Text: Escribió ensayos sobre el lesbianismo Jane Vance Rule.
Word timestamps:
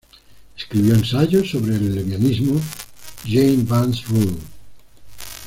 Escribió 0.57 0.95
ensayos 0.95 1.51
sobre 1.51 1.75
el 1.75 1.93
lesbianismo 1.93 2.59
Jane 3.23 3.59
Vance 3.67 4.01
Rule. 4.07 4.33